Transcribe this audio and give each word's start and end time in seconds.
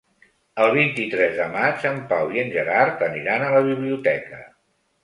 El 0.63 0.71
vint-i-tres 0.77 1.35
de 1.41 1.45
maig 1.57 1.85
en 1.91 2.01
Pau 2.15 2.35
i 2.39 2.43
en 2.47 2.51
Gerard 2.57 3.05
aniran 3.11 3.47
a 3.51 3.55
la 3.59 3.65
biblioteca. 3.71 4.43